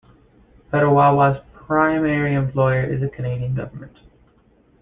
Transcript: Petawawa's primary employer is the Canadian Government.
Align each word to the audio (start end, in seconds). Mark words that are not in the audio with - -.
Petawawa's 0.73 1.43
primary 1.53 2.33
employer 2.33 2.83
is 2.91 3.01
the 3.01 3.09
Canadian 3.09 3.53
Government. 3.53 3.95